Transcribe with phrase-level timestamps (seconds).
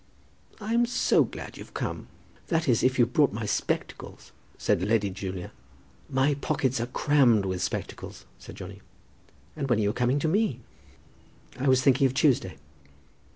[0.59, 2.07] "I am so glad you've come,
[2.47, 5.51] that is, if you've brought my spectacles," said Lady Julia.
[6.09, 8.81] "My pockets are crammed with spectacles," said Johnny.
[9.55, 10.59] "And when are you coming to me?"
[11.59, 12.57] "I was thinking of Tuesday."